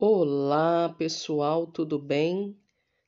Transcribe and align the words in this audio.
Olá, 0.00 0.94
pessoal, 0.96 1.66
tudo 1.66 1.98
bem? 1.98 2.56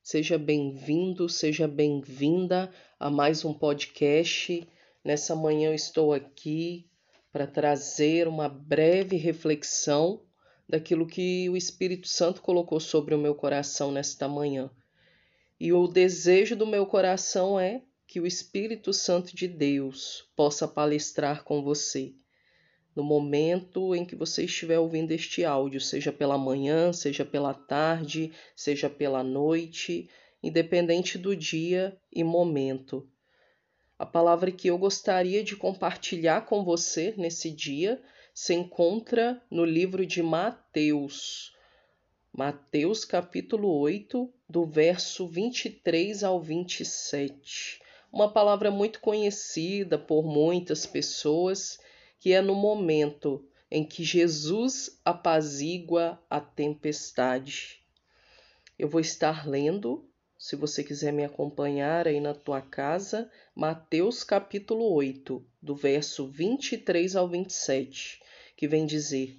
Seja 0.02 0.36
bem-vindo, 0.36 1.28
seja 1.28 1.68
bem-vinda 1.68 2.68
a 2.98 3.08
mais 3.08 3.44
um 3.44 3.54
podcast. 3.54 4.68
Nessa 5.04 5.36
manhã 5.36 5.68
eu 5.68 5.74
estou 5.74 6.12
aqui 6.12 6.90
para 7.30 7.46
trazer 7.46 8.26
uma 8.26 8.48
breve 8.48 9.16
reflexão 9.16 10.24
daquilo 10.68 11.06
que 11.06 11.48
o 11.48 11.56
Espírito 11.56 12.08
Santo 12.08 12.42
colocou 12.42 12.80
sobre 12.80 13.14
o 13.14 13.18
meu 13.18 13.36
coração 13.36 13.92
nesta 13.92 14.26
manhã. 14.26 14.68
E 15.60 15.72
o 15.72 15.86
desejo 15.86 16.56
do 16.56 16.66
meu 16.66 16.84
coração 16.86 17.60
é 17.60 17.84
que 18.04 18.18
o 18.18 18.26
Espírito 18.26 18.92
Santo 18.92 19.36
de 19.36 19.46
Deus 19.46 20.28
possa 20.34 20.66
palestrar 20.66 21.44
com 21.44 21.62
você 21.62 22.16
no 22.94 23.02
momento 23.02 23.94
em 23.94 24.04
que 24.04 24.16
você 24.16 24.44
estiver 24.44 24.78
ouvindo 24.78 25.12
este 25.12 25.44
áudio, 25.44 25.80
seja 25.80 26.12
pela 26.12 26.36
manhã, 26.36 26.92
seja 26.92 27.24
pela 27.24 27.54
tarde, 27.54 28.32
seja 28.54 28.90
pela 28.90 29.22
noite, 29.22 30.08
independente 30.42 31.16
do 31.16 31.36
dia 31.36 31.96
e 32.12 32.24
momento. 32.24 33.08
A 33.98 34.06
palavra 34.06 34.50
que 34.50 34.68
eu 34.68 34.78
gostaria 34.78 35.44
de 35.44 35.54
compartilhar 35.56 36.46
com 36.46 36.64
você 36.64 37.14
nesse 37.16 37.50
dia 37.50 38.02
se 38.32 38.54
encontra 38.54 39.42
no 39.50 39.64
livro 39.64 40.06
de 40.06 40.22
Mateus. 40.22 41.54
Mateus 42.32 43.04
capítulo 43.04 43.78
8, 43.78 44.32
do 44.48 44.64
verso 44.64 45.26
23 45.26 46.24
ao 46.24 46.40
27. 46.40 47.80
Uma 48.12 48.32
palavra 48.32 48.70
muito 48.70 49.00
conhecida 49.00 49.98
por 49.98 50.24
muitas 50.24 50.86
pessoas 50.86 51.78
que 52.20 52.34
é 52.34 52.42
no 52.42 52.54
momento 52.54 53.42
em 53.70 53.82
que 53.82 54.04
Jesus 54.04 55.00
apazigua 55.02 56.22
a 56.28 56.38
tempestade. 56.38 57.80
Eu 58.78 58.88
vou 58.88 59.00
estar 59.00 59.48
lendo, 59.48 60.06
se 60.38 60.54
você 60.54 60.84
quiser 60.84 61.12
me 61.12 61.24
acompanhar 61.24 62.06
aí 62.06 62.20
na 62.20 62.34
tua 62.34 62.60
casa, 62.60 63.30
Mateus 63.54 64.22
capítulo 64.22 64.92
8, 64.92 65.42
do 65.62 65.74
verso 65.74 66.26
23 66.26 67.16
ao 67.16 67.26
27, 67.26 68.20
que 68.54 68.68
vem 68.68 68.84
dizer: 68.84 69.38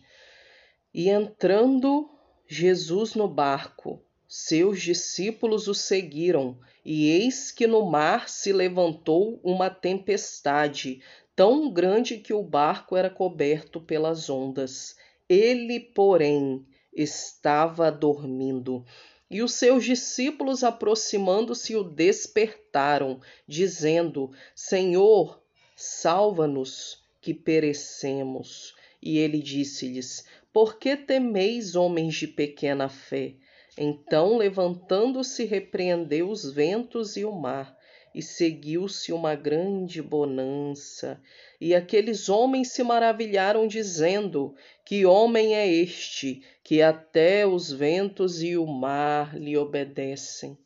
E 0.91 1.07
entrando 1.07 2.09
Jesus 2.47 3.13
no 3.13 3.27
barco, 3.27 4.03
seus 4.27 4.81
discípulos 4.81 5.67
o 5.67 5.73
seguiram, 5.73 6.57
e 6.83 7.09
eis 7.09 7.51
que 7.51 7.67
no 7.67 7.85
mar 7.85 8.27
se 8.27 8.51
levantou 8.51 9.39
uma 9.43 9.69
tempestade, 9.69 11.01
tão 11.41 11.71
grande 11.71 12.19
que 12.19 12.35
o 12.35 12.43
barco 12.43 12.95
era 12.95 13.09
coberto 13.09 13.81
pelas 13.81 14.29
ondas. 14.29 14.95
Ele, 15.27 15.79
porém, 15.79 16.63
estava 16.93 17.91
dormindo. 17.91 18.85
E 19.27 19.41
os 19.41 19.55
seus 19.55 19.83
discípulos, 19.83 20.63
aproximando-se, 20.63 21.75
o 21.75 21.83
despertaram, 21.83 23.19
dizendo: 23.47 24.29
Senhor, 24.53 25.41
salva-nos, 25.75 27.03
que 27.19 27.33
perecemos. 27.33 28.75
E 29.01 29.17
ele 29.17 29.41
disse-lhes: 29.41 30.23
Por 30.53 30.77
que 30.77 30.95
temeis, 30.95 31.75
homens 31.75 32.13
de 32.13 32.27
pequena 32.27 32.87
fé? 32.87 33.33
Então, 33.75 34.37
levantando-se, 34.37 35.45
repreendeu 35.45 36.29
os 36.29 36.53
ventos 36.53 37.17
e 37.17 37.25
o 37.25 37.31
mar, 37.31 37.75
e 38.13 38.21
seguiu-se 38.21 39.13
uma 39.13 39.35
grande 39.35 40.01
bonança. 40.01 41.21
E 41.59 41.73
aqueles 41.73 42.29
homens 42.29 42.71
se 42.71 42.83
maravilharam, 42.83 43.67
dizendo: 43.67 44.53
Que 44.85 45.05
homem 45.05 45.55
é 45.55 45.67
este, 45.67 46.43
que 46.63 46.81
até 46.81 47.47
os 47.47 47.71
ventos 47.71 48.43
e 48.43 48.57
o 48.57 48.65
mar 48.65 49.37
lhe 49.37 49.57
obedecem? 49.57 50.57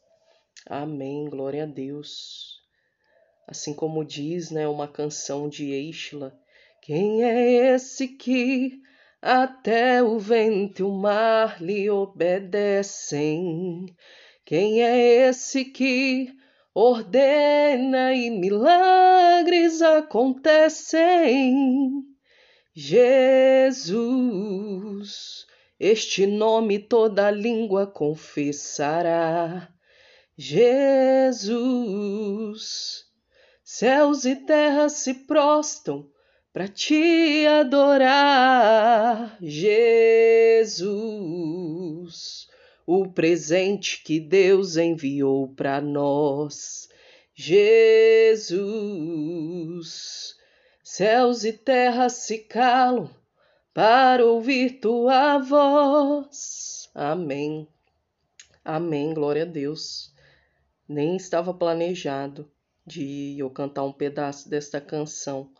Amém, 0.66 1.30
glória 1.30 1.64
a 1.64 1.68
Deus. 1.68 2.62
Assim 3.48 3.74
como 3.74 4.03
diz, 4.03 4.50
né, 4.50 4.68
uma 4.68 4.88
canção 4.88 5.48
de 5.48 5.72
Eichla, 5.72 6.36
quem 6.81 7.24
é 7.24 7.74
esse 7.75 8.08
que 8.08 8.81
até 9.22 10.02
o 10.02 10.18
vento 10.18 10.80
e 10.80 10.84
o 10.84 10.92
mar 10.92 11.62
lhe 11.62 11.88
obedecem? 11.90 13.86
Quem 14.44 14.84
é 14.84 15.28
esse 15.28 15.66
que 15.66 16.34
ordena 16.75 18.13
e 18.13 18.30
milagres 18.30 19.81
acontecem. 19.81 21.56
Jesus, 22.74 23.96
este 25.80 26.28
nome 26.28 26.78
toda 26.78 27.31
língua 27.31 27.88
confessará. 27.88 29.74
Jesus, 30.38 31.46
céus 33.63 34.25
e 34.25 34.36
terras 34.36 34.92
se 34.94 35.13
prostam 35.13 36.12
para 36.52 36.68
te 36.68 37.47
adorar. 37.47 39.38
Jesus, 39.42 40.75
o 42.85 43.07
presente 43.09 44.03
que 44.03 44.19
Deus 44.19 44.78
enviou 44.78 45.47
para 45.47 45.81
nós. 45.81 46.88
Jesus, 47.34 48.46
céus 50.84 51.44
e 51.44 51.51
terras 51.53 52.13
se 52.13 52.38
calam 52.40 53.09
para 53.74 54.25
ouvir 54.25 54.79
tua 54.79 55.40
voz. 55.40 56.90
Amém. 56.94 57.68
Amém, 58.63 59.13
glória 59.13 59.41
a 59.44 59.45
Deus. 59.45 60.13
Nem 60.88 61.18
estava 61.18 61.53
planejado 61.53 62.50
de 62.85 63.35
eu 63.38 63.50
cantar 63.50 63.84
um 63.84 63.91
pedaço 63.91 64.47
desta 64.47 64.79
canção, 64.79 65.51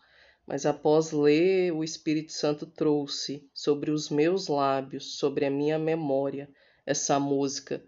mas 0.46 0.66
após 0.66 1.12
ler, 1.12 1.74
o 1.74 1.84
Espírito 1.84 2.31
Santo 2.31 2.66
trouxe 2.68 3.50
sobre 3.53 3.90
os 3.90 4.09
meus 4.09 4.47
lábios, 4.47 5.18
sobre 5.18 5.44
a 5.46 5.50
minha 5.50 5.80
memória, 5.80 6.47
essa 6.85 7.19
música 7.19 7.84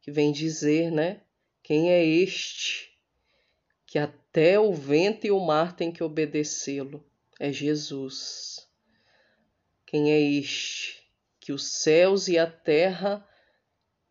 que 0.00 0.10
vem 0.10 0.32
dizer, 0.32 0.90
né? 0.90 1.22
Quem 1.62 1.90
é 1.90 2.04
este 2.04 2.92
que 3.86 3.98
até 3.98 4.58
o 4.58 4.72
vento 4.72 5.26
e 5.26 5.30
o 5.30 5.40
mar 5.40 5.74
têm 5.74 5.90
que 5.90 6.02
obedecê-lo? 6.02 7.04
É 7.40 7.52
Jesus. 7.52 8.68
Quem 9.86 10.12
é 10.12 10.20
este 10.20 11.02
que 11.40 11.52
os 11.52 11.64
céus 11.64 12.26
e 12.28 12.38
a 12.38 12.50
terra, 12.50 13.26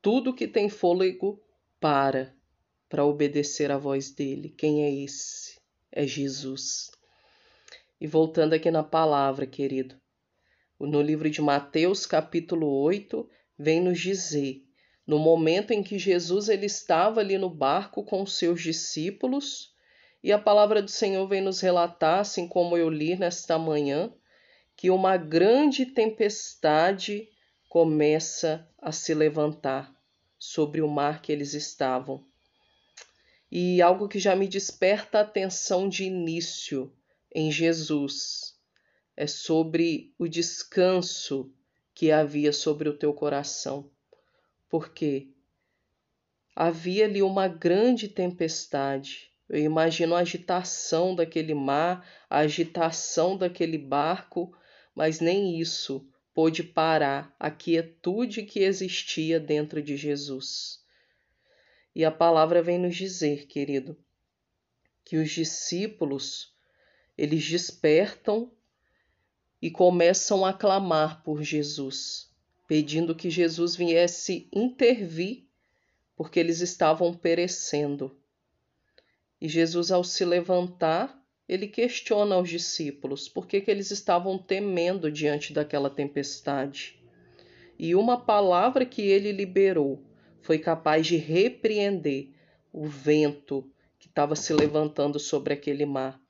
tudo 0.02 0.34
que 0.34 0.48
tem 0.48 0.70
fôlego, 0.70 1.44
para 1.80 2.34
para 2.94 3.04
obedecer 3.04 3.72
à 3.72 3.78
voz 3.78 4.12
dele? 4.12 4.50
Quem 4.50 4.84
é 4.84 5.04
esse? 5.04 5.60
É 5.92 6.06
Jesus. 6.06 6.92
E 8.00 8.06
voltando 8.06 8.54
aqui 8.54 8.70
na 8.70 8.84
palavra, 8.84 9.48
querido, 9.48 10.00
no 10.80 11.02
livro 11.02 11.28
de 11.28 11.42
Mateus, 11.42 12.06
capítulo 12.06 12.68
8, 12.68 13.28
vem 13.58 13.82
nos 13.82 14.00
dizer, 14.00 14.64
no 15.06 15.20
momento 15.20 15.72
em 15.72 15.84
que 15.84 16.00
Jesus 16.00 16.50
ele 16.50 16.66
estava 16.66 17.20
ali 17.20 17.38
no 17.38 17.50
barco 17.50 18.04
com 18.04 18.22
os 18.22 18.38
seus 18.38 18.62
discípulos, 18.62 19.74
e 20.24 20.32
a 20.32 20.40
palavra 20.40 20.82
do 20.82 20.90
Senhor 20.90 21.28
vem 21.28 21.42
nos 21.42 21.60
relatar, 21.60 22.20
assim 22.20 22.48
como 22.48 22.78
eu 22.78 22.90
li 22.90 23.16
nesta 23.16 23.60
manhã, 23.60 24.14
que 24.76 24.90
uma 24.90 25.18
grande 25.18 25.86
tempestade 25.86 27.28
começa 27.68 28.68
a 28.82 28.92
se 28.92 29.14
levantar 29.14 29.94
sobre 30.40 30.82
o 30.82 30.88
mar 30.88 31.22
que 31.22 31.32
eles 31.32 31.54
estavam. 31.54 32.26
E 33.52 33.82
algo 33.82 34.08
que 34.08 34.20
já 34.20 34.36
me 34.36 34.48
desperta 34.48 35.20
a 35.20 35.22
atenção 35.22 35.88
de 35.88 36.06
início 36.06 36.94
em 37.34 37.52
Jesus 37.52 38.58
é 39.16 39.28
sobre 39.28 40.14
o 40.18 40.28
descanso 40.28 41.54
que 42.04 42.12
havia 42.12 42.52
sobre 42.52 42.90
o 42.90 42.98
teu 42.98 43.14
coração, 43.14 43.90
porque 44.68 45.30
havia 46.54 47.06
ali 47.06 47.24
uma 47.24 47.48
grande 47.48 48.10
tempestade. 48.10 49.32
Eu 49.48 49.60
imagino 49.60 50.14
a 50.14 50.20
agitação 50.20 51.16
daquele 51.16 51.54
mar, 51.54 52.06
a 52.30 52.40
agitação 52.40 53.38
daquele 53.38 53.78
barco, 53.78 54.54
mas 54.94 55.22
nem 55.22 55.58
isso 55.58 56.06
pôde 56.34 56.62
parar 56.62 57.34
a 57.40 57.50
quietude 57.50 58.44
que 58.44 58.60
existia 58.60 59.40
dentro 59.40 59.82
de 59.82 59.96
Jesus. 59.96 60.84
E 61.96 62.04
a 62.04 62.12
palavra 62.12 62.62
vem 62.62 62.78
nos 62.78 62.98
dizer, 62.98 63.48
querido, 63.48 63.98
que 65.06 65.16
os 65.16 65.32
discípulos 65.32 66.54
eles 67.18 67.50
despertam 67.50 68.52
e 69.64 69.72
começam 69.72 70.46
a 70.46 70.52
clamar 70.52 71.24
por 71.24 71.42
Jesus, 71.42 72.30
pedindo 72.68 73.16
que 73.16 73.30
Jesus 73.30 73.78
viesse 73.78 74.46
intervir, 74.52 75.46
porque 76.18 76.38
eles 76.38 76.60
estavam 76.60 77.14
perecendo. 77.14 78.14
E 79.40 79.48
Jesus, 79.48 79.90
ao 79.90 80.04
se 80.04 80.26
levantar, 80.26 81.18
ele 81.48 81.66
questiona 81.66 82.36
aos 82.36 82.50
discípulos 82.50 83.30
por 83.30 83.48
que, 83.48 83.62
que 83.62 83.72
eles 83.72 83.90
estavam 83.90 84.38
temendo 84.38 85.10
diante 85.10 85.54
daquela 85.54 85.90
tempestade. 85.90 87.02
e 87.80 87.96
uma 87.96 88.20
palavra 88.20 88.86
que 88.86 89.02
ele 89.02 89.32
liberou 89.32 90.04
foi 90.42 90.60
capaz 90.60 91.08
de 91.08 91.16
repreender 91.16 92.32
o 92.74 92.86
vento 92.86 93.66
que 93.98 94.10
estava 94.10 94.36
se 94.36 94.54
levantando 94.54 95.18
sobre 95.20 95.54
aquele 95.54 95.86
mar. 95.86 96.22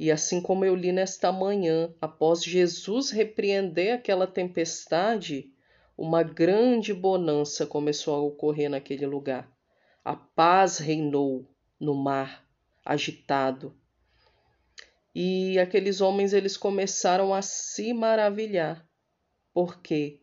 E 0.00 0.10
assim 0.10 0.40
como 0.40 0.64
eu 0.64 0.74
li 0.74 0.92
nesta 0.92 1.30
manhã, 1.30 1.92
após 2.00 2.42
Jesus 2.42 3.10
repreender 3.10 3.92
aquela 3.92 4.26
tempestade, 4.26 5.52
uma 5.94 6.22
grande 6.22 6.94
bonança 6.94 7.66
começou 7.66 8.14
a 8.14 8.22
ocorrer 8.22 8.70
naquele 8.70 9.04
lugar. 9.04 9.54
A 10.02 10.16
paz 10.16 10.78
reinou 10.78 11.46
no 11.78 11.94
mar 11.94 12.48
agitado. 12.82 13.76
E 15.14 15.58
aqueles 15.58 16.00
homens 16.00 16.32
eles 16.32 16.56
começaram 16.56 17.34
a 17.34 17.42
se 17.42 17.92
maravilhar, 17.92 18.88
porque 19.52 20.22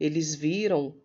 eles 0.00 0.34
viram 0.34 1.00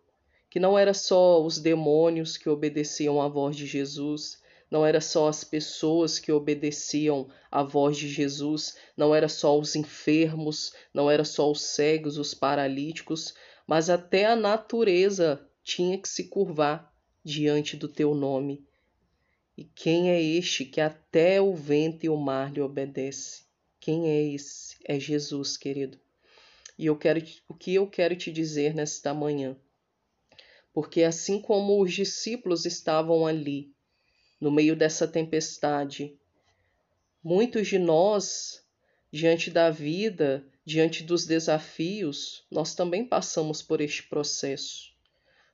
que 0.50 0.58
não 0.58 0.76
era 0.76 0.92
só 0.92 1.40
os 1.40 1.60
demônios 1.60 2.36
que 2.36 2.48
obedeciam 2.48 3.22
à 3.22 3.28
voz 3.28 3.54
de 3.54 3.64
Jesus, 3.64 4.42
não 4.70 4.84
era 4.84 5.00
só 5.00 5.28
as 5.28 5.44
pessoas 5.44 6.18
que 6.18 6.30
obedeciam 6.30 7.28
à 7.50 7.62
voz 7.62 7.96
de 7.96 8.08
Jesus, 8.08 8.76
não 8.96 9.14
era 9.14 9.28
só 9.28 9.58
os 9.58 9.74
enfermos, 9.74 10.72
não 10.92 11.10
era 11.10 11.24
só 11.24 11.50
os 11.50 11.62
cegos, 11.62 12.18
os 12.18 12.34
paralíticos, 12.34 13.34
mas 13.66 13.88
até 13.88 14.26
a 14.26 14.36
natureza 14.36 15.46
tinha 15.62 15.98
que 15.98 16.08
se 16.08 16.24
curvar 16.24 16.92
diante 17.24 17.76
do 17.76 17.88
teu 17.88 18.14
nome. 18.14 18.66
E 19.56 19.64
quem 19.64 20.10
é 20.10 20.22
este 20.22 20.64
que 20.64 20.80
até 20.80 21.40
o 21.40 21.54
vento 21.54 22.04
e 22.04 22.08
o 22.08 22.16
mar 22.16 22.52
lhe 22.52 22.60
obedece? 22.60 23.42
Quem 23.80 24.08
é 24.08 24.22
esse? 24.22 24.76
É 24.84 25.00
Jesus, 25.00 25.56
querido. 25.56 25.98
E 26.78 26.86
eu 26.86 26.96
quero 26.96 27.20
o 27.48 27.54
que 27.54 27.74
eu 27.74 27.88
quero 27.88 28.14
te 28.14 28.30
dizer 28.30 28.74
nesta 28.74 29.12
manhã. 29.12 29.56
Porque 30.72 31.02
assim 31.02 31.42
como 31.42 31.82
os 31.82 31.92
discípulos 31.92 32.64
estavam 32.64 33.26
ali, 33.26 33.74
no 34.40 34.50
meio 34.50 34.76
dessa 34.76 35.06
tempestade, 35.06 36.16
muitos 37.22 37.68
de 37.68 37.78
nós, 37.78 38.64
diante 39.10 39.50
da 39.50 39.70
vida, 39.70 40.44
diante 40.64 41.02
dos 41.02 41.26
desafios, 41.26 42.44
nós 42.50 42.74
também 42.74 43.04
passamos 43.04 43.62
por 43.62 43.80
este 43.80 44.02
processo. 44.04 44.92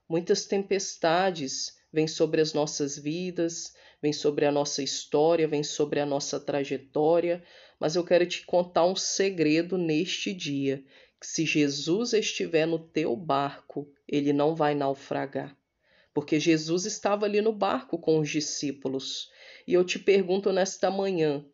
Muitas 0.09 0.45
tempestades 0.45 1.77
vêm 1.93 2.07
sobre 2.07 2.41
as 2.41 2.53
nossas 2.53 2.99
vidas, 2.99 3.75
vêm 4.03 4.13
sobre 4.13 4.45
a 4.45 4.53
nossa 4.53 4.83
história, 4.83 5.49
vêm 5.49 5.63
sobre 5.63 6.01
a 6.01 6.07
nossa 6.07 6.39
trajetória, 6.39 7.43
mas 7.79 7.97
eu 7.97 8.05
quero 8.05 8.27
te 8.27 8.45
contar 8.45 8.85
um 8.85 8.97
segredo 8.97 9.79
neste 9.79 10.35
dia, 10.35 10.85
que 11.21 11.27
se 11.27 11.47
Jesus 11.47 12.13
estiver 12.13 12.67
no 12.67 12.79
teu 12.79 13.17
barco, 13.17 13.89
ele 14.07 14.33
não 14.33 14.55
vai 14.55 14.75
naufragar. 14.75 15.57
Porque 16.15 16.39
Jesus 16.39 16.87
estava 16.87 17.27
ali 17.27 17.41
no 17.41 17.53
barco 17.53 17.99
com 17.99 18.21
os 18.21 18.31
discípulos. 18.31 19.29
E 19.67 19.75
eu 19.75 19.85
te 19.85 19.99
pergunto 19.99 20.53
nesta 20.53 20.89
manhã, 20.89 21.45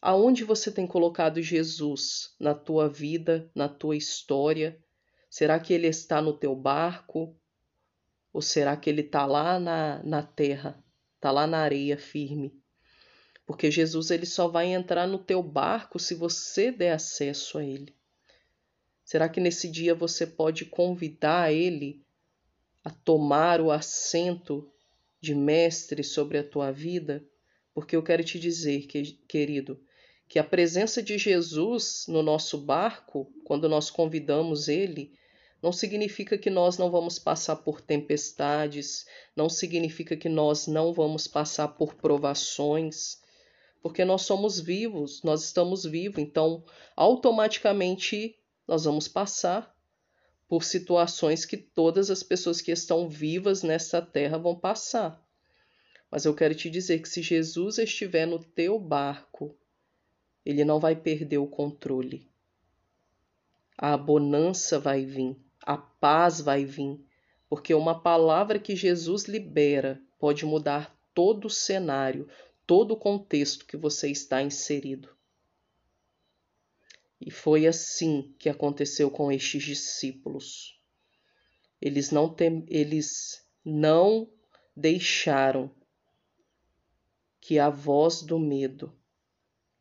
aonde 0.00 0.44
você 0.44 0.70
tem 0.70 0.86
colocado 0.86 1.40
Jesus 1.40 2.34
na 2.38 2.54
tua 2.54 2.86
vida, 2.86 3.50
na 3.54 3.66
tua 3.66 3.96
história? 3.96 4.78
Será 5.30 5.58
que 5.58 5.72
ele 5.72 5.86
está 5.86 6.20
no 6.20 6.34
teu 6.34 6.54
barco? 6.54 7.34
Ou 8.30 8.42
será 8.42 8.76
que 8.76 8.90
ele 8.90 9.00
está 9.00 9.24
lá 9.24 9.58
na, 9.58 10.02
na 10.04 10.22
terra, 10.22 10.84
está 11.16 11.30
lá 11.30 11.46
na 11.46 11.58
areia 11.58 11.96
firme? 11.96 12.54
Porque 13.46 13.70
Jesus 13.70 14.10
ele 14.10 14.26
só 14.26 14.48
vai 14.48 14.66
entrar 14.66 15.06
no 15.06 15.18
teu 15.18 15.42
barco 15.42 15.98
se 15.98 16.14
você 16.14 16.70
der 16.70 16.92
acesso 16.92 17.56
a 17.56 17.64
ele. 17.64 17.96
Será 19.02 19.26
que 19.26 19.40
nesse 19.40 19.70
dia 19.70 19.94
você 19.94 20.26
pode 20.26 20.66
convidar 20.66 21.50
ele 21.50 22.04
a 22.88 22.90
tomar 22.90 23.60
o 23.60 23.70
assento 23.70 24.66
de 25.20 25.34
mestre 25.34 26.02
sobre 26.02 26.38
a 26.38 26.42
tua 26.42 26.70
vida? 26.72 27.22
Porque 27.74 27.94
eu 27.94 28.02
quero 28.02 28.24
te 28.24 28.40
dizer, 28.40 28.86
querido, 29.28 29.78
que 30.26 30.38
a 30.38 30.44
presença 30.44 31.02
de 31.02 31.18
Jesus 31.18 32.06
no 32.08 32.22
nosso 32.22 32.56
barco, 32.56 33.30
quando 33.44 33.68
nós 33.68 33.90
convidamos 33.90 34.68
ele, 34.68 35.12
não 35.62 35.70
significa 35.70 36.38
que 36.38 36.48
nós 36.48 36.78
não 36.78 36.90
vamos 36.90 37.18
passar 37.18 37.56
por 37.56 37.82
tempestades, 37.82 39.04
não 39.36 39.50
significa 39.50 40.16
que 40.16 40.28
nós 40.30 40.66
não 40.66 40.94
vamos 40.94 41.26
passar 41.26 41.68
por 41.68 41.94
provações, 41.94 43.20
porque 43.82 44.02
nós 44.02 44.22
somos 44.22 44.58
vivos, 44.58 45.22
nós 45.22 45.44
estamos 45.44 45.84
vivos, 45.84 46.22
então 46.22 46.64
automaticamente 46.96 48.34
nós 48.66 48.84
vamos 48.84 49.08
passar 49.08 49.77
por 50.48 50.64
situações 50.64 51.44
que 51.44 51.58
todas 51.58 52.10
as 52.10 52.22
pessoas 52.22 52.62
que 52.62 52.72
estão 52.72 53.08
vivas 53.08 53.62
nessa 53.62 54.00
terra 54.00 54.38
vão 54.38 54.58
passar. 54.58 55.22
Mas 56.10 56.24
eu 56.24 56.34
quero 56.34 56.54
te 56.54 56.70
dizer 56.70 57.00
que 57.00 57.08
se 57.08 57.20
Jesus 57.20 57.76
estiver 57.76 58.26
no 58.26 58.38
teu 58.38 58.78
barco, 58.78 59.54
ele 60.44 60.64
não 60.64 60.80
vai 60.80 60.96
perder 60.96 61.36
o 61.36 61.46
controle. 61.46 62.26
A 63.76 63.96
bonança 63.96 64.80
vai 64.80 65.04
vir, 65.04 65.36
a 65.62 65.76
paz 65.76 66.40
vai 66.40 66.64
vir, 66.64 66.98
porque 67.48 67.74
uma 67.74 68.00
palavra 68.00 68.58
que 68.58 68.74
Jesus 68.74 69.24
libera 69.24 70.00
pode 70.18 70.46
mudar 70.46 70.98
todo 71.12 71.44
o 71.44 71.50
cenário, 71.50 72.26
todo 72.66 72.92
o 72.92 72.96
contexto 72.96 73.66
que 73.66 73.76
você 73.76 74.10
está 74.10 74.42
inserido. 74.42 75.17
E 77.20 77.30
foi 77.30 77.66
assim 77.66 78.34
que 78.38 78.48
aconteceu 78.48 79.10
com 79.10 79.30
estes 79.32 79.62
discípulos. 79.62 80.80
Eles 81.80 82.10
não, 82.10 82.32
tem, 82.32 82.64
eles 82.68 83.44
não 83.64 84.30
deixaram 84.76 85.70
que 87.40 87.58
a 87.58 87.70
voz 87.70 88.22
do 88.22 88.38
medo 88.38 88.96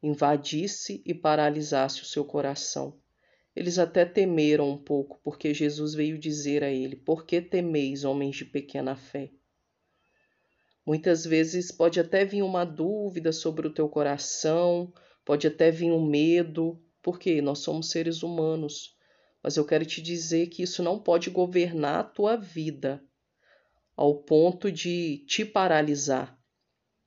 invadisse 0.01 1.01
e 1.05 1.13
paralisasse 1.13 2.01
o 2.01 2.05
seu 2.05 2.23
coração. 2.23 2.99
Eles 3.55 3.79
até 3.79 4.05
temeram 4.05 4.69
um 4.69 4.77
pouco, 4.77 5.19
porque 5.23 5.53
Jesus 5.53 5.95
veio 5.95 6.17
dizer 6.17 6.63
a 6.63 6.69
ele: 6.69 6.95
Por 6.95 7.25
que 7.25 7.41
temeis, 7.41 8.03
homens 8.03 8.35
de 8.35 8.45
pequena 8.45 8.95
fé? 8.95 9.31
Muitas 10.85 11.25
vezes 11.25 11.71
pode 11.71 11.99
até 11.99 12.23
vir 12.23 12.43
uma 12.43 12.63
dúvida 12.63 13.33
sobre 13.33 13.67
o 13.67 13.73
teu 13.73 13.89
coração, 13.89 14.93
pode 15.25 15.45
até 15.47 15.69
vir 15.69 15.91
um 15.91 16.05
medo, 16.05 16.79
porque 17.07 17.41
nós 17.41 17.59
somos 17.59 17.89
seres 17.89 18.21
humanos. 18.21 18.93
Mas 19.41 19.55
eu 19.55 19.65
quero 19.65 19.85
te 19.85 20.01
dizer 20.01 20.47
que 20.47 20.61
isso 20.61 20.83
não 20.83 20.99
pode 20.99 21.29
governar 21.29 22.01
a 22.01 22.03
tua 22.03 22.35
vida 22.35 23.01
ao 23.95 24.23
ponto 24.23 24.69
de 24.69 25.19
te 25.19 25.45
paralisar. 25.45 26.37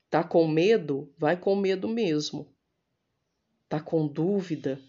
Tá 0.09 0.25
com 0.25 0.49
medo? 0.49 1.15
Vai 1.19 1.39
com 1.39 1.55
medo 1.55 1.87
mesmo. 1.87 2.51
Tá 3.69 3.79
com 3.79 4.09
dúvida? 4.09 4.81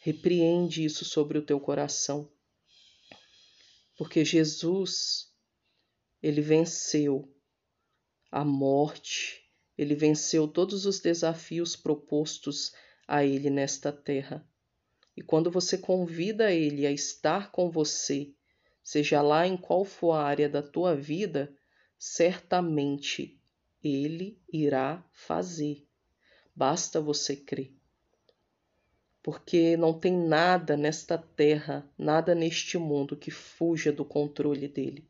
Repreende 0.00 0.82
isso 0.82 1.04
sobre 1.04 1.36
o 1.36 1.44
teu 1.44 1.60
coração. 1.60 2.32
Porque 3.98 4.24
Jesus, 4.24 5.30
ele 6.22 6.40
venceu 6.40 7.30
a 8.32 8.42
morte, 8.42 9.46
ele 9.76 9.94
venceu 9.94 10.48
todos 10.48 10.86
os 10.86 10.98
desafios 10.98 11.76
propostos 11.76 12.72
a 13.06 13.24
Ele 13.24 13.50
nesta 13.50 13.92
terra. 13.92 14.46
E 15.16 15.22
quando 15.22 15.50
você 15.50 15.78
convida 15.78 16.52
Ele 16.52 16.86
a 16.86 16.92
estar 16.92 17.50
com 17.50 17.70
você, 17.70 18.32
seja 18.82 19.22
lá 19.22 19.46
em 19.46 19.56
qual 19.56 19.84
for 19.84 20.12
a 20.12 20.22
área 20.22 20.48
da 20.48 20.62
tua 20.62 20.94
vida, 20.94 21.52
certamente 21.98 23.40
Ele 23.82 24.38
irá 24.52 25.02
fazer. 25.12 25.86
Basta 26.54 27.00
você 27.00 27.34
crer. 27.34 27.72
Porque 29.22 29.76
não 29.76 29.98
tem 29.98 30.12
nada 30.12 30.76
nesta 30.76 31.18
terra, 31.18 31.88
nada 31.98 32.34
neste 32.34 32.78
mundo 32.78 33.16
que 33.16 33.30
fuja 33.30 33.90
do 33.90 34.04
controle 34.04 34.68
dele. 34.68 35.08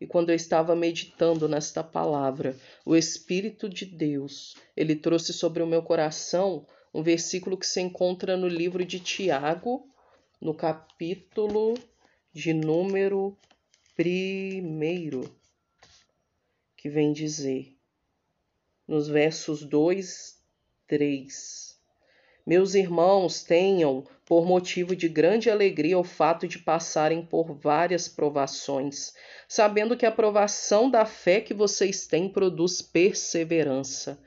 E 0.00 0.06
quando 0.06 0.30
eu 0.30 0.34
estava 0.34 0.74
meditando 0.74 1.48
nesta 1.48 1.84
palavra, 1.84 2.58
o 2.84 2.96
Espírito 2.96 3.68
de 3.68 3.86
Deus, 3.86 4.56
ele 4.76 4.96
trouxe 4.96 5.32
sobre 5.32 5.62
o 5.62 5.66
meu 5.66 5.80
coração 5.80 6.66
um 6.92 7.02
versículo 7.02 7.56
que 7.56 7.66
se 7.66 7.80
encontra 7.80 8.36
no 8.36 8.48
livro 8.48 8.84
de 8.84 9.00
Tiago, 9.00 9.86
no 10.40 10.54
capítulo 10.54 11.74
de 12.32 12.52
número 12.52 13.36
primeiro, 13.94 15.34
que 16.76 16.88
vem 16.88 17.12
dizer, 17.12 17.76
nos 18.86 19.08
versos 19.08 19.62
2, 19.62 20.38
3. 20.86 21.78
Meus 22.44 22.74
irmãos, 22.74 23.44
tenham 23.44 24.04
por 24.24 24.44
motivo 24.44 24.96
de 24.96 25.08
grande 25.08 25.48
alegria 25.48 25.98
o 25.98 26.02
fato 26.02 26.48
de 26.48 26.58
passarem 26.58 27.24
por 27.24 27.54
várias 27.54 28.08
provações, 28.08 29.14
sabendo 29.46 29.96
que 29.96 30.04
a 30.04 30.10
provação 30.10 30.90
da 30.90 31.06
fé 31.06 31.40
que 31.40 31.54
vocês 31.54 32.06
têm 32.06 32.28
produz 32.28 32.82
perseverança. 32.82 34.18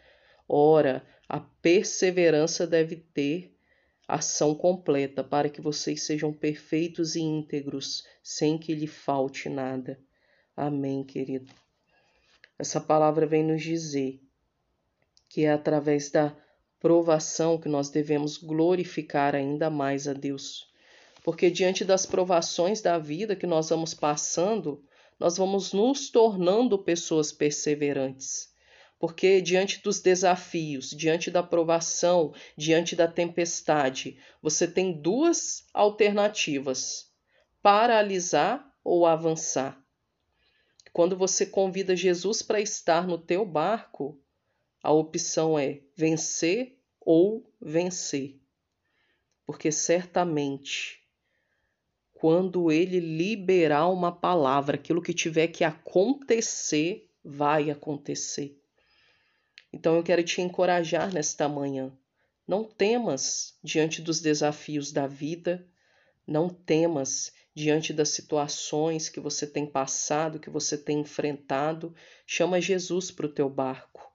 Ora, 0.47 1.05
a 1.27 1.39
perseverança 1.39 2.67
deve 2.67 2.97
ter 2.97 3.55
ação 4.07 4.53
completa 4.53 5.23
para 5.23 5.49
que 5.49 5.61
vocês 5.61 6.03
sejam 6.03 6.31
perfeitos 6.31 7.15
e 7.15 7.21
íntegros, 7.21 8.05
sem 8.21 8.57
que 8.57 8.73
lhe 8.75 8.87
falte 8.87 9.49
nada. 9.49 9.99
Amém, 10.55 11.03
querido. 11.03 11.51
Essa 12.57 12.79
palavra 12.79 13.25
vem 13.25 13.43
nos 13.43 13.63
dizer 13.63 14.21
que 15.27 15.43
é 15.43 15.51
através 15.51 16.09
da 16.11 16.35
provação 16.79 17.57
que 17.57 17.67
nós 17.67 17.89
devemos 17.89 18.37
glorificar 18.37 19.35
ainda 19.35 19.69
mais 19.69 20.07
a 20.07 20.13
Deus. 20.13 20.67
Porque 21.23 21.49
diante 21.49 21.83
das 21.83 22.05
provações 22.05 22.81
da 22.81 22.99
vida 22.99 23.35
que 23.35 23.47
nós 23.47 23.69
vamos 23.69 23.93
passando, 23.93 24.83
nós 25.19 25.37
vamos 25.37 25.73
nos 25.73 26.09
tornando 26.09 26.77
pessoas 26.77 27.31
perseverantes. 27.31 28.53
Porque 28.97 29.41
diante 29.41 29.81
dos 29.81 29.99
desafios, 29.99 30.89
diante 30.89 31.29
da 31.29 31.43
provação, 31.43 32.33
diante 32.57 32.95
da 32.95 33.07
tempestade, 33.07 34.17
você 34.41 34.67
tem 34.67 34.93
duas 34.93 35.65
alternativas: 35.73 37.11
paralisar 37.61 38.65
ou 38.83 39.05
avançar. 39.05 39.83
Quando 40.93 41.17
você 41.17 41.45
convida 41.45 41.95
Jesus 41.95 42.41
para 42.41 42.61
estar 42.61 43.05
no 43.05 43.17
teu 43.17 43.45
barco, 43.45 44.17
a 44.81 44.91
opção 44.91 45.59
é 45.59 45.81
vencer 45.95 46.79
ou 47.01 47.51
vencer. 47.59 48.39
Porque 49.45 49.71
certamente 49.71 51.05
quando 52.15 52.71
ele 52.71 52.99
liberar 52.99 53.87
uma 53.89 54.11
palavra, 54.11 54.77
aquilo 54.77 55.01
que 55.01 55.13
tiver 55.13 55.49
que 55.49 55.63
acontecer, 55.63 57.07
vai 57.23 57.69
acontecer. 57.69 58.59
Então 59.75 59.97
eu 59.97 60.03
quero 60.03 60.23
te 60.23 60.41
encorajar 60.41 61.13
nesta 61.13 61.49
manhã. 61.49 61.91
Não 62.47 62.63
temas 62.63 63.59
diante 63.61 64.01
dos 64.01 64.21
desafios 64.21 64.89
da 64.89 65.05
vida, 65.05 65.67
não 66.25 66.47
temas 66.47 67.33
diante 67.53 67.91
das 67.91 68.07
situações 68.07 69.09
que 69.09 69.19
você 69.19 69.45
tem 69.45 69.65
passado, 69.65 70.39
que 70.39 70.49
você 70.49 70.77
tem 70.77 71.01
enfrentado. 71.01 71.93
Chama 72.25 72.61
Jesus 72.61 73.11
para 73.11 73.25
o 73.25 73.31
teu 73.33 73.49
barco. 73.49 74.09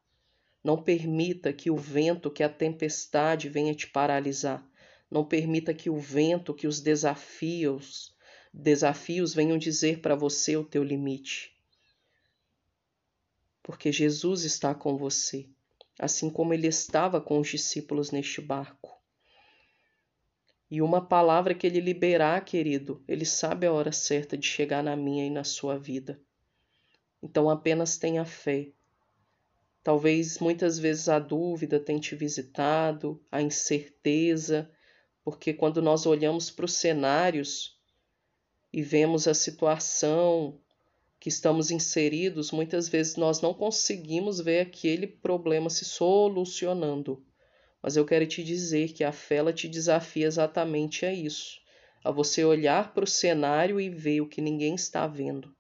Não 0.65 0.83
permita 0.83 1.53
que 1.53 1.71
o 1.71 1.77
vento, 1.77 2.31
que 2.31 2.43
a 2.43 2.49
tempestade 2.49 3.51
venha 3.51 3.75
te 3.75 3.87
paralisar. 3.87 4.67
Não 5.11 5.27
permita 5.27 5.75
que 5.75 5.91
o 5.91 5.99
vento, 5.99 6.55
que 6.55 6.67
os 6.67 6.81
desafios, 6.81 8.15
desafios 8.51 9.35
venham 9.35 9.59
dizer 9.59 10.01
para 10.01 10.15
você 10.15 10.57
o 10.57 10.65
teu 10.65 10.83
limite 10.83 11.60
porque 13.71 13.93
Jesus 13.93 14.43
está 14.43 14.75
com 14.75 14.97
você, 14.97 15.49
assim 15.97 16.29
como 16.29 16.53
ele 16.53 16.67
estava 16.67 17.21
com 17.21 17.39
os 17.39 17.47
discípulos 17.47 18.11
neste 18.11 18.41
barco. 18.41 19.01
E 20.69 20.83
uma 20.83 21.01
palavra 21.07 21.55
que 21.55 21.69
ele 21.69 21.79
liberar, 21.79 22.45
querido, 22.45 23.01
ele 23.07 23.25
sabe 23.25 23.69
a 23.69 23.73
hora 23.73 23.93
certa 23.93 24.37
de 24.37 24.45
chegar 24.45 24.83
na 24.83 24.97
minha 24.97 25.25
e 25.25 25.31
na 25.31 25.45
sua 25.45 25.79
vida. 25.79 26.21
Então 27.23 27.49
apenas 27.49 27.97
tenha 27.97 28.25
fé. 28.25 28.73
Talvez 29.85 30.41
muitas 30.41 30.77
vezes 30.77 31.09
a 31.09 31.21
dúvida 31.21 31.79
tenha 31.79 32.01
te 32.01 32.17
visitado, 32.17 33.25
a 33.31 33.41
incerteza, 33.41 34.69
porque 35.23 35.55
quando 35.55 35.81
nós 35.81 36.07
olhamos 36.07 36.51
para 36.51 36.65
os 36.65 36.75
cenários 36.75 37.79
e 38.73 38.83
vemos 38.83 39.29
a 39.29 39.33
situação, 39.33 40.61
que 41.21 41.29
estamos 41.29 41.71
inseridos, 41.71 42.51
muitas 42.51 42.89
vezes 42.89 43.17
nós 43.17 43.43
não 43.43 43.53
conseguimos 43.53 44.41
ver 44.41 44.61
aquele 44.61 45.07
problema 45.07 45.69
se 45.69 45.85
solucionando. 45.85 47.23
Mas 47.83 47.95
eu 47.95 48.07
quero 48.07 48.27
te 48.27 48.43
dizer 48.43 48.95
que 48.95 49.05
a 49.05 49.13
fé 49.13 49.37
ela 49.37 49.53
te 49.53 49.69
desafia 49.69 50.27
exatamente 50.27 51.05
a 51.05 51.13
isso, 51.13 51.61
a 52.03 52.11
você 52.11 52.43
olhar 52.43 52.95
para 52.95 53.05
o 53.05 53.07
cenário 53.07 53.79
e 53.79 53.91
ver 53.91 54.23
o 54.23 54.29
que 54.29 54.41
ninguém 54.41 54.75
está 54.75 55.07
vendo. 55.07 55.55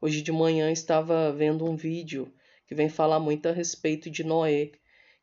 Hoje 0.00 0.22
de 0.22 0.30
manhã 0.30 0.70
estava 0.70 1.32
vendo 1.32 1.68
um 1.68 1.74
vídeo 1.74 2.32
que 2.68 2.76
vem 2.76 2.88
falar 2.88 3.18
muito 3.18 3.48
a 3.48 3.52
respeito 3.52 4.08
de 4.08 4.22
Noé, 4.22 4.70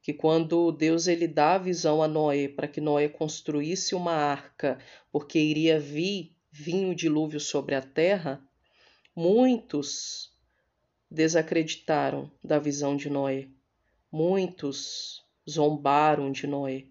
que 0.01 0.11
quando 0.11 0.73
Deus 0.73 1.07
ele 1.07 1.27
dá 1.27 1.55
a 1.55 1.57
visão 1.57 2.03
a 2.03 2.07
Noé 2.07 2.49
para 2.49 2.67
que 2.67 2.81
Noé 2.81 3.07
construísse 3.07 3.95
uma 3.95 4.13
arca, 4.13 4.77
porque 5.09 5.39
iria 5.39 5.79
vir 5.79 6.35
vinho 6.51 6.93
dilúvio 6.93 7.39
sobre 7.39 7.75
a 7.75 7.81
terra, 7.81 8.45
Muitos 9.15 10.31
desacreditaram 11.07 12.31
da 12.43 12.57
visão 12.57 12.97
de 12.97 13.11
Noé. 13.11 13.47
Muitos 14.11 15.23
zombaram 15.47 16.31
de 16.31 16.47
Noé. 16.47 16.85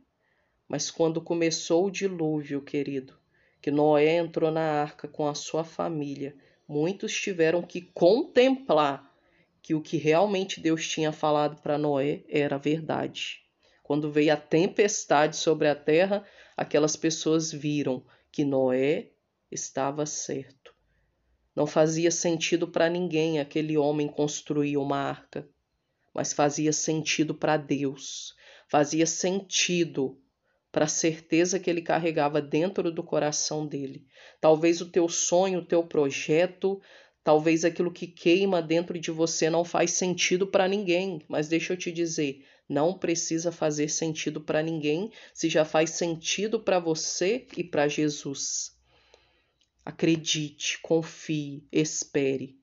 Mas 0.69 0.89
quando 0.89 1.21
começou 1.21 1.87
o 1.87 1.91
dilúvio, 1.91 2.63
querido, 2.63 3.19
que 3.61 3.73
Noé 3.73 4.19
entrou 4.19 4.53
na 4.53 4.63
arca 4.63 5.09
com 5.09 5.27
a 5.27 5.35
sua 5.35 5.65
família, 5.65 6.37
muitos 6.69 7.13
tiveram 7.13 7.61
que 7.61 7.81
contemplar 7.81 9.13
que 9.61 9.75
o 9.75 9.83
que 9.83 9.97
realmente 9.97 10.61
Deus 10.61 10.87
tinha 10.87 11.11
falado 11.11 11.61
para 11.61 11.77
Noé 11.77 12.23
era 12.29 12.57
verdade. 12.57 13.43
Quando 13.83 14.13
veio 14.13 14.33
a 14.33 14.37
tempestade 14.37 15.37
sobre 15.37 15.67
a 15.67 15.75
terra, 15.75 16.25
aquelas 16.57 16.95
pessoas 16.95 17.51
viram 17.51 18.01
que 18.31 18.45
Noé 18.45 19.11
estava 19.51 20.07
certo. 20.07 20.62
Não 21.55 21.67
fazia 21.67 22.11
sentido 22.11 22.67
para 22.67 22.89
ninguém 22.89 23.39
aquele 23.39 23.77
homem 23.77 24.09
construir 24.09 24.77
uma 24.79 24.97
arca, 24.97 25.47
mas 26.15 26.33
fazia 26.33 26.73
sentido 26.73 27.35
para 27.35 27.57
Deus, 27.57 28.35
fazia 28.69 29.07
sentido 29.07 30.19
para 30.71 30.87
a 30.87 30.89
certeza 30.89 31.61
que 31.61 31.69
ele 31.69 31.83
carregava 31.83 32.41
dentro 32.41 32.91
do 32.91 33.03
coração 33.03 33.67
dele. 33.67 34.07
Talvez 34.41 34.81
o 34.81 34.91
teu 34.91 35.07
sonho, 35.09 35.59
o 35.59 35.65
teu 35.65 35.85
projeto, 35.85 36.81
talvez 37.23 37.65
aquilo 37.65 37.93
que 37.93 38.07
queima 38.07 38.63
dentro 38.63 38.99
de 38.99 39.11
você 39.11 39.51
não 39.51 39.65
faz 39.65 39.91
sentido 39.93 40.47
para 40.47 40.67
ninguém, 40.67 41.21
mas 41.29 41.49
deixa 41.49 41.75
eu 41.75 41.77
te 41.77 41.93
dizer, 41.93 42.47
não 42.67 42.99
precisa 42.99 43.53
fazer 43.53 43.89
sentido 43.89 44.41
para 44.41 44.63
ninguém 44.63 45.11
se 45.35 45.51
já 45.51 45.67
faz 45.67 45.91
sentido 45.91 46.59
para 46.59 46.79
você 46.79 47.47
e 47.55 47.63
para 47.63 47.87
Jesus. 47.87 48.73
Acredite, 49.85 50.79
confie, 50.81 51.67
espere. 51.73 52.59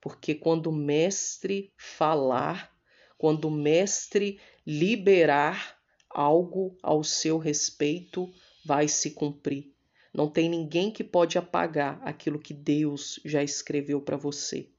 Porque 0.00 0.34
quando 0.34 0.68
o 0.68 0.72
mestre 0.72 1.72
falar, 1.76 2.72
quando 3.16 3.46
o 3.46 3.50
mestre 3.50 4.40
liberar 4.66 5.78
algo 6.08 6.78
ao 6.82 7.02
seu 7.02 7.38
respeito, 7.38 8.32
vai 8.64 8.86
se 8.86 9.10
cumprir. 9.10 9.74
Não 10.14 10.28
tem 10.30 10.48
ninguém 10.48 10.90
que 10.90 11.04
pode 11.04 11.36
apagar 11.36 12.00
aquilo 12.02 12.38
que 12.38 12.54
Deus 12.54 13.20
já 13.24 13.42
escreveu 13.42 14.00
para 14.00 14.16
você. 14.16 14.70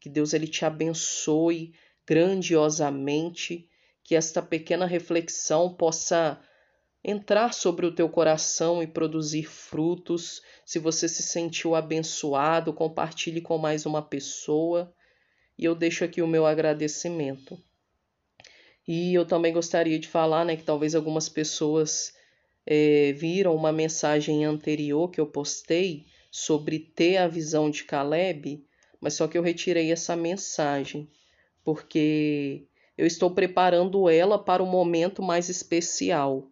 Que 0.00 0.08
Deus 0.08 0.32
ele 0.32 0.48
te 0.48 0.64
abençoe 0.64 1.74
grandiosamente, 2.06 3.68
que 4.02 4.16
esta 4.16 4.42
pequena 4.42 4.86
reflexão 4.86 5.72
possa 5.72 6.42
entrar 7.04 7.52
sobre 7.52 7.86
o 7.86 7.94
teu 7.94 8.08
coração 8.08 8.82
e 8.82 8.86
produzir 8.86 9.44
frutos. 9.44 10.42
Se 10.64 10.78
você 10.78 11.08
se 11.08 11.22
sentiu 11.22 11.74
abençoado, 11.74 12.72
compartilhe 12.72 13.40
com 13.40 13.58
mais 13.58 13.86
uma 13.86 14.02
pessoa. 14.02 14.94
E 15.58 15.64
eu 15.64 15.74
deixo 15.74 16.04
aqui 16.04 16.22
o 16.22 16.26
meu 16.26 16.46
agradecimento. 16.46 17.58
E 18.86 19.14
eu 19.14 19.24
também 19.24 19.52
gostaria 19.52 19.98
de 19.98 20.08
falar, 20.08 20.44
né, 20.44 20.56
que 20.56 20.64
talvez 20.64 20.94
algumas 20.94 21.28
pessoas 21.28 22.12
é, 22.66 23.12
viram 23.12 23.54
uma 23.54 23.72
mensagem 23.72 24.44
anterior 24.44 25.10
que 25.10 25.20
eu 25.20 25.26
postei 25.26 26.06
sobre 26.30 26.78
ter 26.78 27.18
a 27.18 27.28
visão 27.28 27.70
de 27.70 27.84
Caleb, 27.84 28.64
mas 29.00 29.14
só 29.14 29.28
que 29.28 29.36
eu 29.36 29.42
retirei 29.42 29.92
essa 29.92 30.16
mensagem 30.16 31.08
porque 31.64 32.66
eu 32.96 33.06
estou 33.06 33.30
preparando 33.30 34.08
ela 34.08 34.38
para 34.38 34.62
um 34.62 34.66
momento 34.66 35.22
mais 35.22 35.48
especial. 35.48 36.51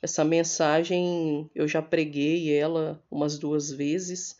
Essa 0.00 0.24
mensagem 0.24 1.50
eu 1.54 1.66
já 1.66 1.82
preguei 1.82 2.54
ela 2.54 3.02
umas 3.10 3.38
duas 3.38 3.70
vezes, 3.70 4.36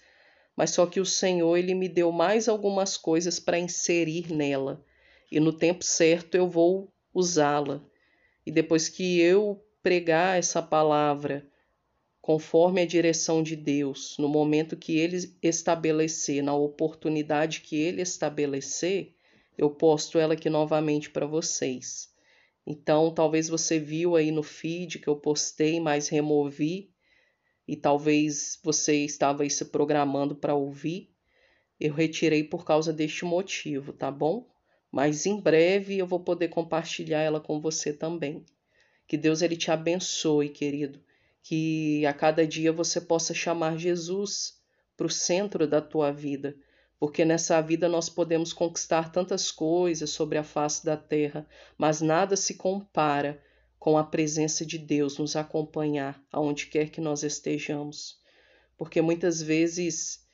mas 0.57 0.71
só 0.71 0.87
que 0.87 1.00
o 1.00 1.07
Senhor 1.07 1.57
ele 1.57 1.75
me 1.75 1.88
deu 1.88 2.12
mais 2.12 2.49
algumas 2.49 2.97
coisas 2.97 3.41
para 3.41 3.59
inserir 3.59 4.33
nela 4.33 4.85
e 5.31 5.38
no 5.38 5.53
tempo 5.53 5.85
certo 5.85 6.37
eu 6.37 6.49
vou 6.49 6.93
usá-la. 7.12 7.83
E 8.47 8.50
depois 8.50 8.88
que 8.88 9.21
eu 9.21 9.62
pregar 9.83 10.38
essa 10.38 10.62
palavra 10.62 11.47
conforme 12.21 12.83
a 12.83 12.87
direção 12.87 13.43
de 13.43 13.57
Deus, 13.57 14.17
no 14.19 14.29
momento 14.29 14.77
que 14.77 14.99
ele 14.99 15.35
estabelecer, 15.43 16.43
na 16.43 16.55
oportunidade 16.55 17.61
que 17.61 17.77
ele 17.77 18.03
estabelecer, 18.03 19.15
eu 19.57 19.71
posto 19.71 20.19
ela 20.19 20.35
aqui 20.35 20.50
novamente 20.50 21.11
para 21.11 21.27
vocês. 21.27 22.11
Então, 22.67 23.12
talvez 23.12 23.49
você 23.49 23.79
viu 23.79 24.17
aí 24.17 24.31
no 24.31 24.43
feed 24.43 24.99
que 24.99 25.09
eu 25.09 25.17
postei, 25.17 25.81
mas 25.81 26.09
removi, 26.09 26.93
e 27.67 27.77
talvez 27.77 28.59
você 28.62 29.05
estava 29.05 29.43
aí 29.43 29.50
se 29.50 29.67
programando 29.67 30.35
para 30.35 30.55
ouvir. 30.55 31.11
Eu 31.79 31.95
retirei 31.95 32.43
por 32.43 32.65
causa 32.65 32.93
deste 32.93 33.25
motivo, 33.25 33.93
tá 33.93 34.11
bom? 34.11 34.49
Mas 34.91 35.27
em 35.27 35.38
breve 35.38 35.99
eu 35.99 36.07
vou 36.07 36.21
poder 36.21 36.49
compartilhar 36.49 37.21
ela 37.21 37.41
com 37.41 37.61
você 37.61 37.93
também. 37.93 38.45
Que 39.07 39.17
Deus 39.17 39.43
ele 39.43 39.57
te 39.57 39.71
abençoe, 39.71 40.49
querido. 40.49 41.00
Que 41.43 42.05
a 42.05 42.12
cada 42.12 42.47
dia 42.47 42.73
você 42.73 43.00
possa 43.00 43.33
chamar 43.33 43.79
Jesus 43.79 44.59
para 44.97 45.07
o 45.07 45.11
centro 45.11 45.67
da 45.67 45.81
tua 45.81 46.11
vida, 46.11 46.57
porque 46.99 47.25
nessa 47.25 47.61
vida 47.61 47.88
nós 47.88 48.09
podemos 48.09 48.52
conquistar 48.52 49.12
tantas 49.12 49.50
coisas 49.50 50.11
sobre 50.11 50.37
a 50.37 50.43
face 50.43 50.85
da 50.85 50.97
terra, 50.97 51.47
mas 51.76 52.00
nada 52.00 52.37
se 52.37 52.55
compara 52.55 53.40
com 53.78 53.97
a 53.97 54.05
presença 54.05 54.67
de 54.67 54.76
Deus 54.76 55.19
nos 55.19 55.37
acompanhar 55.37 56.21
aonde 56.33 56.67
quer 56.67 56.90
que 56.90 57.00
nós 57.00 57.23
estejamos. 57.23 58.19
Porque 58.76 59.00
muitas 59.00 59.40
vezes 59.40 60.26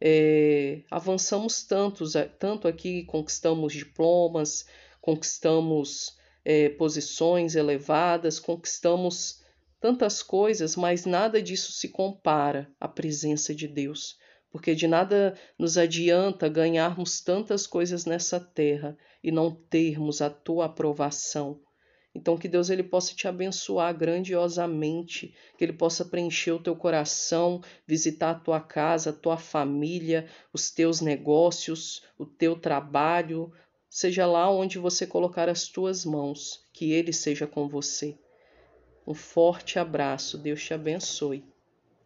é, 0.00 0.82
avançamos 0.90 1.62
tantos, 1.62 2.14
tanto 2.38 2.66
aqui, 2.66 3.04
conquistamos 3.04 3.72
diplomas, 3.72 4.66
conquistamos 5.00 6.16
é, 6.44 6.68
posições 6.70 7.54
elevadas, 7.54 8.40
conquistamos 8.40 9.42
tantas 9.80 10.22
coisas, 10.22 10.74
mas 10.74 11.04
nada 11.04 11.40
disso 11.40 11.70
se 11.72 11.88
compara 11.88 12.68
à 12.80 12.88
presença 12.88 13.54
de 13.54 13.68
Deus. 13.68 14.18
Porque 14.50 14.74
de 14.74 14.88
nada 14.88 15.34
nos 15.58 15.76
adianta 15.76 16.48
ganharmos 16.48 17.20
tantas 17.20 17.66
coisas 17.66 18.04
nessa 18.04 18.40
terra 18.40 18.96
e 19.22 19.30
não 19.30 19.54
termos 19.54 20.22
a 20.22 20.30
tua 20.30 20.66
aprovação, 20.66 21.60
então 22.14 22.36
que 22.36 22.48
Deus 22.48 22.68
ele 22.68 22.82
possa 22.82 23.14
te 23.14 23.28
abençoar 23.28 23.96
grandiosamente, 23.96 25.34
que 25.56 25.64
ele 25.64 25.72
possa 25.72 26.04
preencher 26.04 26.50
o 26.52 26.62
teu 26.62 26.74
coração, 26.74 27.60
visitar 27.86 28.30
a 28.30 28.34
tua 28.34 28.60
casa, 28.60 29.10
a 29.10 29.12
tua 29.12 29.36
família, 29.36 30.26
os 30.52 30.70
teus 30.70 31.00
negócios, 31.00 32.02
o 32.18 32.26
teu 32.26 32.58
trabalho, 32.58 33.52
seja 33.88 34.26
lá 34.26 34.50
onde 34.50 34.78
você 34.78 35.06
colocar 35.06 35.48
as 35.48 35.68
tuas 35.68 36.04
mãos, 36.04 36.66
que 36.72 36.92
ele 36.92 37.12
seja 37.12 37.46
com 37.46 37.68
você. 37.68 38.18
Um 39.06 39.14
forte 39.14 39.78
abraço, 39.78 40.36
Deus 40.36 40.62
te 40.62 40.74
abençoe. 40.74 41.44